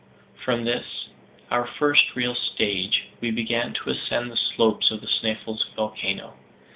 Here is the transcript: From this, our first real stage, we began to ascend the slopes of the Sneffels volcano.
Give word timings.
From 0.43 0.65
this, 0.65 1.09
our 1.51 1.67
first 1.67 2.15
real 2.15 2.33
stage, 2.33 3.09
we 3.21 3.29
began 3.29 3.71
to 3.75 3.91
ascend 3.91 4.31
the 4.31 4.35
slopes 4.35 4.89
of 4.89 4.99
the 5.01 5.07
Sneffels 5.07 5.67
volcano. 5.75 6.33